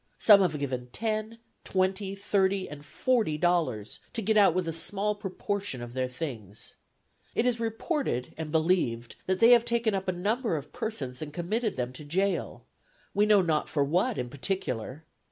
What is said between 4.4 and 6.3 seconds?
with a small proportion of their